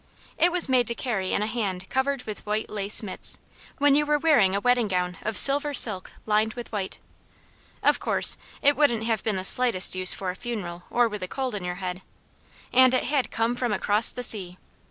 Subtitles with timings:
[0.35, 3.37] It was made to carry in a hand covered with white lace mitts,
[3.77, 6.97] when you were wearing a wedding gown of silver silk, lined with white.
[7.83, 11.27] Of course it wouldn't have been the slightest use for a funeral or with a
[11.27, 12.01] cold in your head.
[12.73, 14.57] And it had come from across the sea!